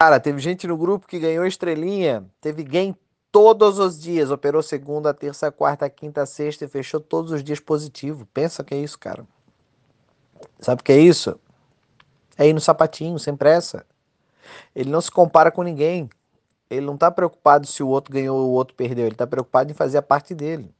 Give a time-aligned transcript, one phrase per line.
[0.00, 2.96] Cara, teve gente no grupo que ganhou estrelinha, teve game
[3.32, 8.24] todos os dias, operou segunda, terça, quarta, quinta, sexta e fechou todos os dias positivo.
[8.32, 9.26] Pensa que é isso, cara.
[10.60, 11.36] Sabe o que é isso?
[12.36, 13.84] É ir no sapatinho, sem pressa.
[14.72, 16.08] Ele não se compara com ninguém.
[16.70, 19.04] Ele não está preocupado se o outro ganhou ou o outro perdeu.
[19.04, 20.72] Ele está preocupado em fazer a parte dele.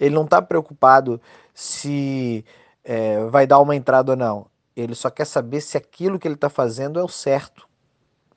[0.00, 1.20] Ele não está preocupado
[1.52, 2.46] se
[2.82, 4.46] é, vai dar uma entrada ou não.
[4.74, 7.68] Ele só quer saber se aquilo que ele está fazendo é o certo,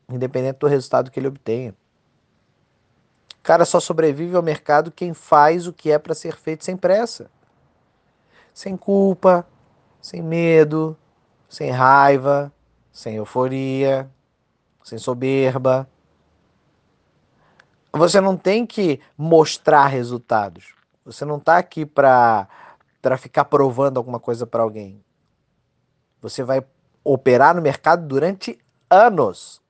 [0.10, 1.76] independente do resultado que ele obtenha.
[3.42, 7.30] Cara, só sobrevive ao mercado quem faz o que é para ser feito sem pressa,
[8.54, 9.46] sem culpa,
[10.02, 10.98] sem medo,
[11.48, 12.52] sem raiva,
[12.92, 14.10] sem euforia,
[14.84, 15.88] sem soberba.
[17.94, 20.74] Você não tem que mostrar resultados.
[21.06, 22.48] Você não está aqui para
[23.02, 25.00] para ficar provando alguma coisa para alguém.
[26.24, 26.66] Você vai
[27.04, 28.58] operar no mercado durante
[28.90, 29.62] anos.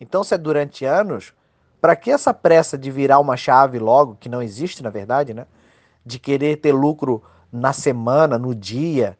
[0.00, 1.34] Então, se é durante anos,
[1.80, 5.46] para que essa pressa de virar uma chave logo, que não existe na verdade, né?
[6.04, 9.18] De querer ter lucro na semana, no dia,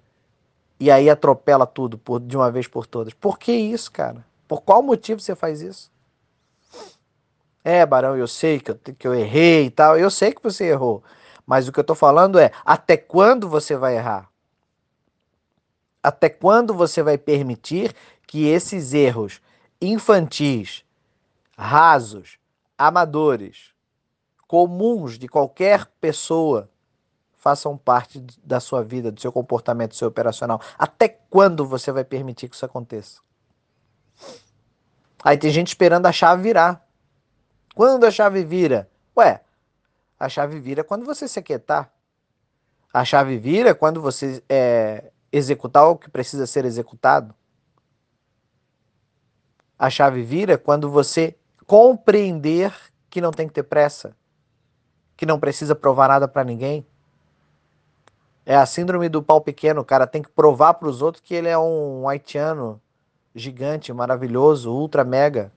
[0.79, 3.13] e aí atropela tudo por, de uma vez por todas.
[3.13, 4.25] Por que isso, cara?
[4.49, 5.93] Por qual motivo você faz isso?
[7.63, 9.99] É, Barão, eu sei que eu, que eu errei e tal.
[9.99, 11.05] Eu sei que você errou.
[11.47, 14.31] Mas o que eu tô falando é até quando você vai errar?
[16.03, 17.95] Até quando você vai permitir
[18.27, 19.43] que esses erros
[19.81, 20.85] infantis,
[21.57, 22.39] rasos,
[22.77, 23.71] amadores,
[24.47, 26.69] comuns de qualquer pessoa
[27.37, 30.61] façam parte da sua vida, do seu comportamento, do seu operacional.
[30.79, 33.21] Até quando você vai permitir que isso aconteça?
[35.23, 36.87] Aí tem gente esperando a chave virar.
[37.75, 38.91] Quando a chave vira?
[39.17, 39.41] Ué,
[40.19, 41.91] a chave vira quando você se aquietar.
[42.93, 47.35] A chave vira quando você é, executar o que precisa ser executado.
[49.81, 51.35] A chave vira quando você
[51.67, 52.71] compreender
[53.09, 54.15] que não tem que ter pressa,
[55.17, 56.87] que não precisa provar nada para ninguém.
[58.45, 61.35] É a síndrome do pau pequeno, o cara tem que provar para os outros que
[61.35, 62.79] ele é um haitiano
[63.35, 65.51] gigante, maravilhoso, ultra mega.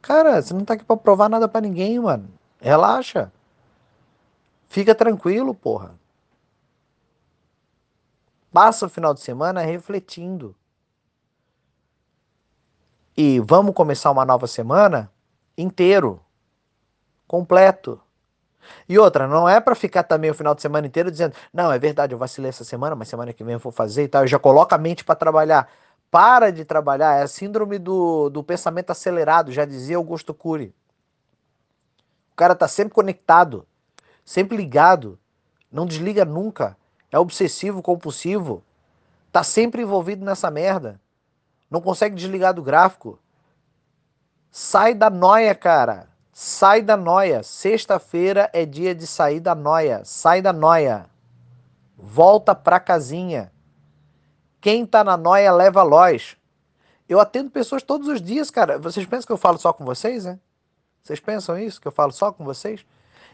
[0.00, 2.30] Cara, você não tá aqui para provar nada para ninguém, mano.
[2.58, 3.30] Relaxa.
[4.70, 5.94] Fica tranquilo, porra.
[8.50, 10.56] Passa o final de semana refletindo.
[13.16, 15.10] E vamos começar uma nova semana
[15.56, 16.20] inteiro,
[17.26, 17.98] completo.
[18.86, 21.78] E outra, não é para ficar também o final de semana inteiro dizendo, não, é
[21.78, 24.24] verdade, eu vacilei essa semana, mas semana que vem eu vou fazer e tal.
[24.24, 25.66] E já coloca a mente para trabalhar.
[26.10, 30.74] Para de trabalhar, é a síndrome do, do pensamento acelerado, já dizia Augusto Cury.
[32.32, 33.66] O cara tá sempre conectado,
[34.24, 35.18] sempre ligado,
[35.72, 36.76] não desliga nunca,
[37.10, 38.62] é obsessivo, compulsivo,
[39.32, 41.00] tá sempre envolvido nessa merda,
[41.70, 43.18] não consegue desligar do gráfico,
[44.58, 46.08] Sai da noia, cara.
[46.32, 47.42] Sai da noia.
[47.42, 50.00] Sexta-feira é dia de sair da noia.
[50.02, 51.04] Sai da noia.
[51.94, 53.52] Volta pra casinha.
[54.58, 56.38] Quem tá na noia leva loz.
[57.06, 58.78] Eu atendo pessoas todos os dias, cara.
[58.78, 60.40] Vocês pensam que eu falo só com vocês, né?
[61.02, 61.78] Vocês pensam isso?
[61.78, 62.82] Que eu falo só com vocês?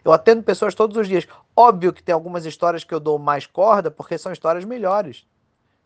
[0.05, 1.29] Eu atendo pessoas todos os dias.
[1.55, 5.25] Óbvio que tem algumas histórias que eu dou mais corda, porque são histórias melhores.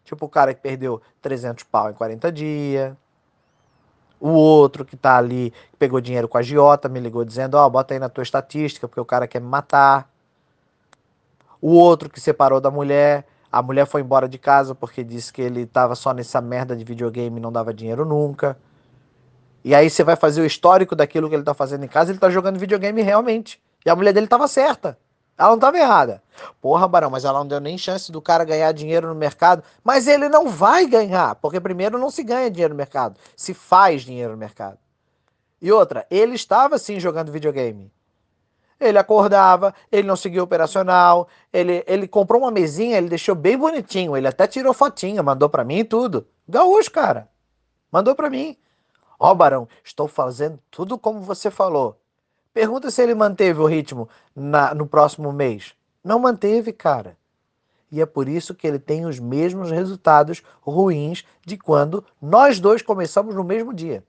[0.07, 2.97] Tipo o cara que perdeu 300 pau em 40 dias
[4.21, 7.67] o outro que tá ali, que pegou dinheiro com a Giota, me ligou dizendo: Ó,
[7.67, 10.11] oh, bota aí na tua estatística, porque o cara quer me matar.
[11.61, 15.43] O outro que separou da mulher, a mulher foi embora de casa porque disse que
[15.43, 18.57] ele tava só nessa merda de videogame e não dava dinheiro nunca.
[19.65, 22.19] E aí você vai fazer o histórico daquilo que ele tá fazendo em casa, ele
[22.19, 23.61] tá jogando videogame realmente.
[23.85, 24.99] E a mulher dele tava certa.
[25.39, 26.23] Ela não estava errada.
[26.61, 29.63] Porra, Barão, mas ela não deu nem chance do cara ganhar dinheiro no mercado.
[29.85, 34.03] Mas ele não vai ganhar, porque primeiro não se ganha dinheiro no mercado, se faz
[34.03, 34.79] dinheiro no mercado.
[35.61, 37.93] E outra, ele estava sim jogando videogame.
[38.79, 44.17] Ele acordava, ele não seguia operacional, ele, ele comprou uma mesinha, ele deixou bem bonitinho,
[44.17, 46.27] ele até tirou fotinha, mandou para mim e tudo.
[46.47, 47.29] Gaúcho, cara.
[47.91, 48.57] Mandou para mim.
[49.19, 51.99] Ó, oh, Barão, estou fazendo tudo como você falou.
[52.57, 55.75] Pergunta se ele manteve o ritmo na, no próximo mês.
[56.03, 57.15] Não manteve, cara.
[57.93, 62.81] E é por isso que ele tem os mesmos resultados ruins de quando nós dois
[62.81, 64.03] começamos no mesmo dia.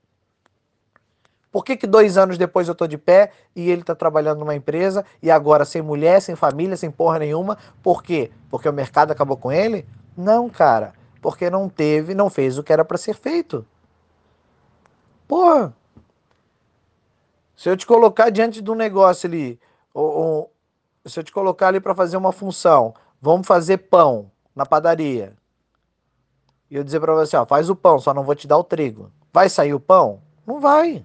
[1.52, 4.56] Por que, que dois anos depois eu estou de pé e ele está trabalhando numa
[4.56, 7.58] empresa e agora sem mulher, sem família, sem porra nenhuma?
[7.84, 8.32] Por quê?
[8.50, 9.86] Porque o mercado acabou com ele?
[10.16, 10.94] Não, cara.
[11.22, 13.66] Porque não teve, não fez o que era para ser feito.
[15.28, 15.76] Porra.
[17.58, 19.60] Se eu te colocar diante de um negócio ali,
[19.92, 20.54] ou, ou
[21.04, 25.36] se eu te colocar ali para fazer uma função, vamos fazer pão na padaria.
[26.70, 28.64] E eu dizer para você, ó, faz o pão, só não vou te dar o
[28.64, 29.12] trigo.
[29.34, 30.22] Vai sair o pão?
[30.46, 31.04] Não vai.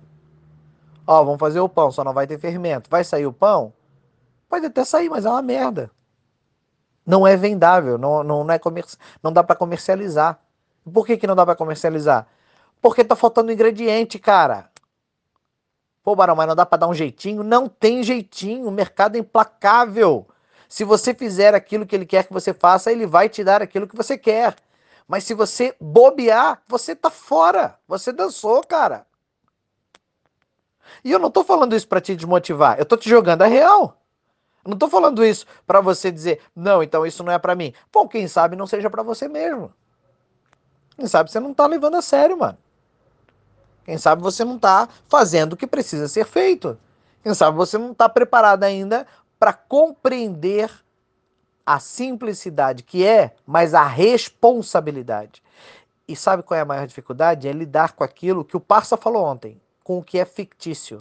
[1.06, 2.90] Ó, vamos fazer o pão, só não vai ter fermento.
[2.90, 3.72] Vai sair o pão?
[4.46, 5.90] Pode até sair, mas é uma merda.
[7.06, 8.84] Não é vendável, não, não, não, é comer,
[9.22, 10.38] não dá para comercializar.
[10.92, 12.26] Por que, que não dá para comercializar?
[12.80, 14.70] Porque tá faltando ingrediente, cara.
[16.02, 17.42] Pô, Barão, mas não dá para dar um jeitinho?
[17.42, 18.66] Não tem jeitinho.
[18.66, 20.26] O mercado é implacável.
[20.68, 23.86] Se você fizer aquilo que ele quer que você faça, ele vai te dar aquilo
[23.86, 24.56] que você quer.
[25.06, 27.78] Mas se você bobear, você tá fora.
[27.86, 29.06] Você dançou, cara.
[31.04, 32.78] E eu não tô falando isso para te desmotivar.
[32.78, 34.02] Eu tô te jogando a real.
[34.64, 37.74] Não tô falando isso para você dizer, não, então isso não é para mim.
[37.92, 39.72] Bom, quem sabe não seja para você mesmo.
[40.96, 42.58] Quem sabe você não tá levando a sério, mano.
[43.84, 46.78] Quem sabe você não tá fazendo o que precisa ser feito.
[47.22, 49.06] Quem sabe você não tá preparado ainda
[49.38, 50.70] para compreender
[51.64, 55.42] a simplicidade que é, mas a responsabilidade.
[56.06, 57.48] E sabe qual é a maior dificuldade?
[57.48, 60.98] É lidar com aquilo que o Parça falou ontem, com o que é fictício.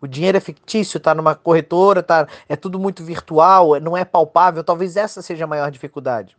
[0.00, 4.62] O dinheiro é fictício, está numa corretora, tá, é tudo muito virtual, não é palpável.
[4.62, 6.36] Talvez essa seja a maior dificuldade.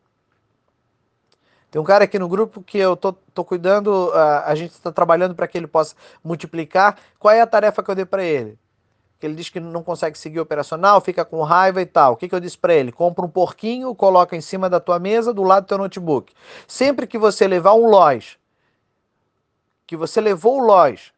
[1.76, 4.94] Tem um cara aqui no grupo que eu tô, tô cuidando, a, a gente está
[4.94, 5.94] trabalhando para que ele possa
[6.24, 6.98] multiplicar.
[7.20, 8.58] Qual é a tarefa que eu dei para ele?
[9.20, 12.14] que ele diz que não consegue seguir operacional, fica com raiva e tal.
[12.14, 12.94] O que, que eu disse para ele?
[12.94, 16.34] Compra um porquinho, coloca em cima da tua mesa, do lado do teu notebook.
[16.66, 18.38] Sempre que você levar um loja,
[19.86, 21.12] que você levou o loja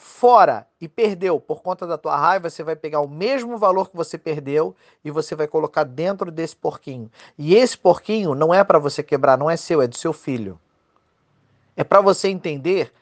[0.00, 3.96] fora e perdeu por conta da tua raiva, você vai pegar o mesmo valor que
[3.96, 7.10] você perdeu e você vai colocar dentro desse porquinho.
[7.36, 10.58] E esse porquinho não é para você quebrar, não é seu, é do seu filho.
[11.76, 12.92] É para você entender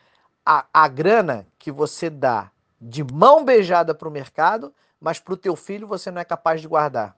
[0.45, 2.51] a, a grana que você dá
[2.81, 6.63] de mão beijada para o mercado, mas para o teu filho você não é capaz
[6.63, 7.15] de guardar.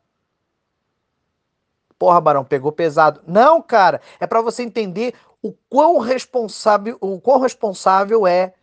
[1.96, 3.20] Porra, Barão, pegou pesado.
[3.24, 8.54] Não, cara, é para você entender o quão responsável, o quão responsável é,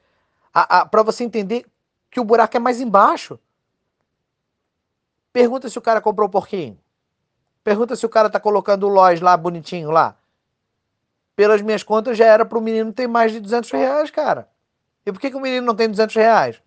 [0.89, 1.65] para você entender
[2.09, 3.37] que o buraco é mais embaixo.
[5.33, 6.79] Pergunta se o cara comprou o porquinho.
[7.61, 10.15] Pergunta se o cara tá colocando o loja lá bonitinho lá.
[11.35, 14.47] Pelas minhas contas já era para o menino ter mais de 200 reais, cara.
[15.05, 16.61] E por que, que o menino não tem 200 reais?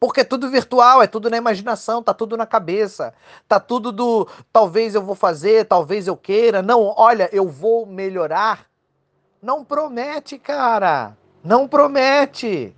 [0.00, 3.14] Porque é tudo virtual, é tudo na imaginação, tá tudo na cabeça.
[3.46, 6.60] Tá tudo do talvez eu vou fazer, talvez eu queira.
[6.60, 8.66] Não, olha, eu vou melhorar.
[9.40, 11.16] Não promete, cara.
[11.44, 12.74] Não promete.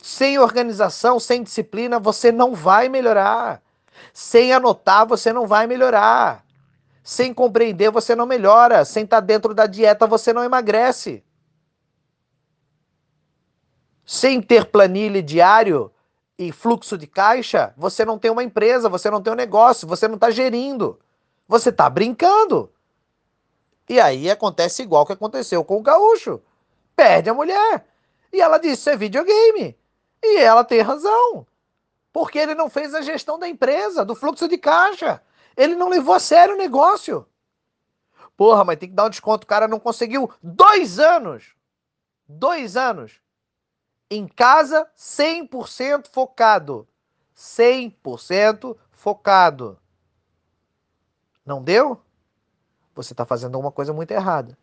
[0.00, 3.60] Sem organização, sem disciplina, você não vai melhorar.
[4.12, 6.44] Sem anotar, você não vai melhorar.
[7.02, 8.84] Sem compreender, você não melhora.
[8.84, 11.24] Sem estar tá dentro da dieta, você não emagrece.
[14.04, 15.92] Sem ter planilha diário
[16.38, 20.06] e fluxo de caixa, você não tem uma empresa, você não tem um negócio, você
[20.06, 20.98] não está gerindo.
[21.48, 22.70] Você está brincando.
[23.88, 26.40] E aí acontece igual que aconteceu com o gaúcho.
[26.94, 27.86] Perde a mulher.
[28.32, 29.76] E ela disse: Isso é videogame.
[30.22, 31.46] E ela tem razão.
[32.12, 35.22] Porque ele não fez a gestão da empresa, do fluxo de caixa.
[35.56, 37.26] Ele não levou a sério o negócio.
[38.36, 39.44] Porra, mas tem que dar um desconto.
[39.44, 41.54] O cara não conseguiu dois anos.
[42.28, 43.20] Dois anos
[44.10, 46.88] em casa 100% focado.
[47.36, 49.78] 100% focado.
[51.44, 52.00] Não deu?
[52.94, 54.56] Você está fazendo alguma coisa muito errada.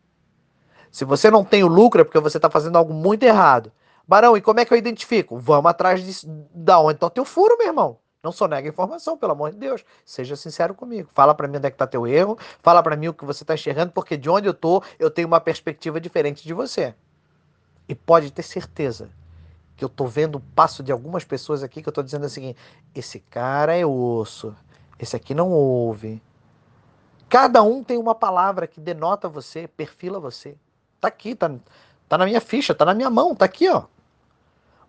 [0.92, 3.72] Se você não tem o lucro é porque você está fazendo algo muito errado.
[4.08, 5.38] Barão, e como é que eu identifico?
[5.38, 7.98] Vamos atrás de, da onde está o teu furo, meu irmão.
[8.24, 9.86] Não só nega informação, pelo amor de Deus.
[10.04, 11.10] Seja sincero comigo.
[11.14, 12.38] Fala para mim onde é que está teu erro.
[12.62, 15.28] Fala para mim o que você está enxergando, porque de onde eu tô, eu tenho
[15.28, 16.96] uma perspectiva diferente de você.
[17.88, 19.12] E pode ter certeza
[19.76, 22.56] que eu tô vendo o passo de algumas pessoas aqui que eu tô dizendo assim,
[22.96, 24.56] esse cara é osso,
[24.98, 26.22] esse aqui não ouve.
[27.30, 30.56] Cada um tem uma palavra que denota você, perfila você.
[31.00, 31.52] Tá aqui, tá,
[32.08, 33.84] tá na minha ficha, tá na minha mão, tá aqui, ó.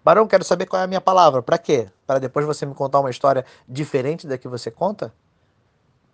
[0.06, 1.42] Barão, quero saber qual é a minha palavra.
[1.42, 1.88] Para quê?
[2.06, 5.12] Para depois você me contar uma história diferente da que você conta?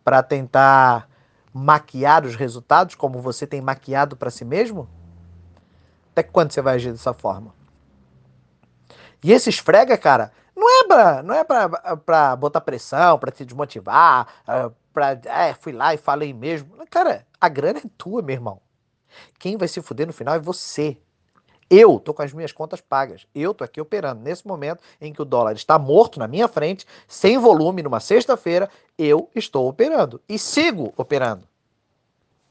[0.02, 1.06] Para tentar
[1.52, 4.88] maquiar os resultados como você tem maquiado para si mesmo?
[6.10, 7.54] Até quando você vai agir dessa forma?
[9.22, 13.44] E esse esfrega, cara, não é pra, não é pra, pra botar pressão, pra te
[13.44, 15.20] desmotivar, ah, pra.
[15.26, 16.78] É, fui lá e falei mesmo.
[16.90, 18.58] Cara, a grana é tua, meu irmão.
[19.38, 20.96] Quem vai se fuder no final é você.
[21.74, 23.26] Eu tô com as minhas contas pagas.
[23.34, 24.20] Eu tô aqui operando.
[24.20, 28.68] Nesse momento em que o dólar está morto na minha frente, sem volume, numa sexta-feira,
[28.98, 30.20] eu estou operando.
[30.28, 31.48] E sigo operando.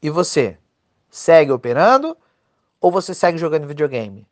[0.02, 0.58] E você?
[1.08, 2.16] Segue operando
[2.80, 4.26] ou você segue jogando videogame?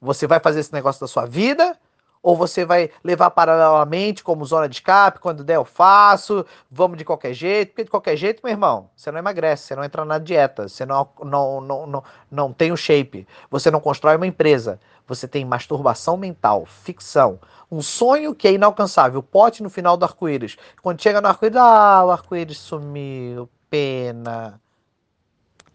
[0.00, 1.78] Você vai fazer esse negócio da sua vida
[2.22, 7.04] Ou você vai levar paralelamente como zona de escape, quando der eu faço, vamos de
[7.04, 10.18] qualquer jeito, porque de qualquer jeito, meu irmão, você não emagrece, você não entra na
[10.18, 14.78] dieta, você não, não, não, não, não tem o shape, você não constrói uma empresa,
[15.06, 17.38] você tem masturbação mental, ficção,
[17.70, 20.56] um sonho que é inalcançável, pote no final do arco-íris.
[20.82, 24.60] Quando chega no arco-íris, ah, o arco-íris sumiu, pena.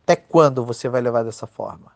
[0.03, 1.94] Até quando você vai levar dessa forma?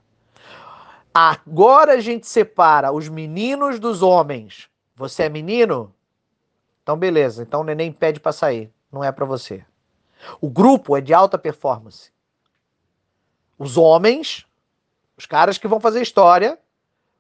[1.21, 4.69] Agora a gente separa os meninos dos homens.
[4.95, 5.93] Você é menino?
[6.81, 9.65] Então beleza, então o neném pede para sair, não é para você.
[10.39, 12.09] O grupo é de alta performance.
[13.57, 14.45] Os homens,
[15.17, 16.57] os caras que vão fazer história,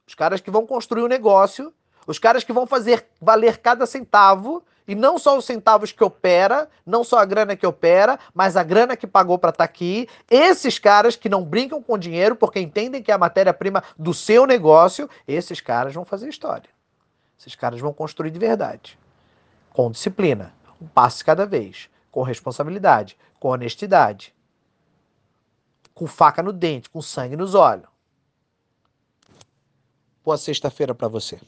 [0.07, 1.73] os caras que vão construir o um negócio,
[2.07, 6.67] os caras que vão fazer valer cada centavo e não só os centavos que opera,
[6.83, 10.09] não só a grana que opera, mas a grana que pagou para estar tá aqui.
[10.27, 14.47] Esses caras que não brincam com dinheiro porque entendem que é a matéria-prima do seu
[14.47, 16.67] negócio, esses caras vão fazer história.
[17.37, 18.97] Esses caras vão construir de verdade.
[19.71, 24.33] Com disciplina, um passo cada vez, com responsabilidade, com honestidade,
[25.93, 27.87] com faca no dente, com sangue nos olhos.
[30.25, 31.39] Boa sexta-feira para você.